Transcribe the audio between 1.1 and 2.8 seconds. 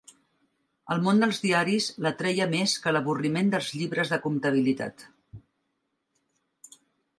dels diaris l'atreia més